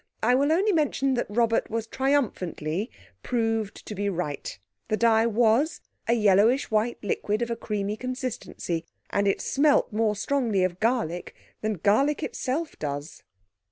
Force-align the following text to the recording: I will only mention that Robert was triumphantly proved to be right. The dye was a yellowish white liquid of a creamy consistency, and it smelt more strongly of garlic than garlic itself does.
I 0.23 0.33
will 0.33 0.51
only 0.51 0.71
mention 0.71 1.13
that 1.13 1.27
Robert 1.29 1.69
was 1.69 1.85
triumphantly 1.85 2.89
proved 3.21 3.85
to 3.85 3.93
be 3.93 4.09
right. 4.09 4.57
The 4.87 4.97
dye 4.97 5.27
was 5.27 5.79
a 6.07 6.13
yellowish 6.13 6.71
white 6.71 6.97
liquid 7.03 7.43
of 7.43 7.51
a 7.51 7.55
creamy 7.55 7.97
consistency, 7.97 8.83
and 9.11 9.27
it 9.27 9.41
smelt 9.41 9.93
more 9.93 10.15
strongly 10.15 10.63
of 10.63 10.79
garlic 10.79 11.35
than 11.61 11.73
garlic 11.83 12.23
itself 12.23 12.79
does. 12.79 13.21